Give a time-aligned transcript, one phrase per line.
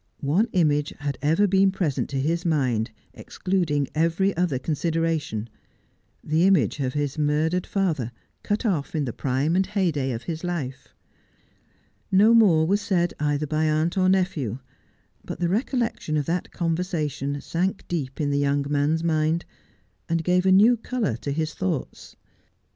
[0.25, 5.47] One image had ever been present to his mind, excluding every other consideration—
[6.33, 8.11] the image of his murdered father,
[8.41, 10.95] cut off in the prime and heyday of life.
[12.11, 14.57] No more was said either by aunt or nephew;
[15.23, 19.45] but the recollection of that conversation sank deep in the young mans mind,
[20.09, 22.15] and gave a new colour to his thoughts.